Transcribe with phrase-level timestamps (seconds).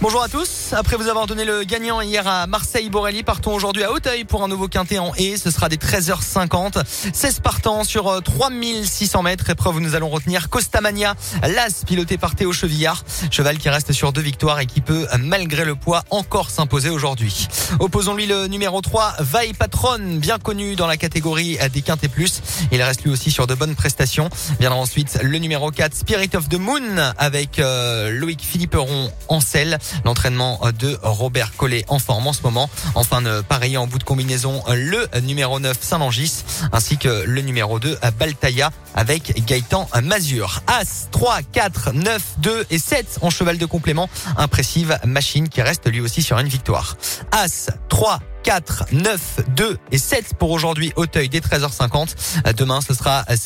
[0.00, 0.72] Bonjour à tous.
[0.74, 4.48] Après vous avoir donné le gagnant hier à Marseille-Borelli, partons aujourd'hui à Hauteuil pour un
[4.48, 5.36] nouveau quintet en et.
[5.36, 6.84] Ce sera des 13h50.
[7.12, 9.50] 16 partants sur 3600 euh, mètres.
[9.50, 13.02] Épreuve où nous allons retenir Costamania, l'As piloté par Théo Chevillard.
[13.32, 17.48] Cheval qui reste sur deux victoires et qui peut, malgré le poids, encore s'imposer aujourd'hui.
[17.80, 22.40] Opposons-lui le numéro 3, Vaille Patron, bien connu dans la catégorie des quintés plus.
[22.70, 24.30] Il reste lui aussi sur de bonnes prestations.
[24.60, 29.78] Viendra ensuite le numéro 4, Spirit of the Moon, avec euh, Loïc Philipperon en selle.
[30.04, 32.70] L'entraînement de Robert Collet en forme en ce moment.
[32.94, 37.98] Enfin, pareil en bout de combinaison, le numéro 9 Saint-Langis ainsi que le numéro 2
[38.18, 40.62] Baltaïa avec Gaëtan Mazur.
[40.66, 44.08] As 3, 4, 9, 2 et 7 en cheval de complément.
[44.36, 46.96] Impressive machine qui reste lui aussi sur une victoire.
[47.32, 52.54] As 3, 4, 9, 2 et 7 pour aujourd'hui Auteuil dès 13h50.
[52.56, 53.38] Demain, ce sera 7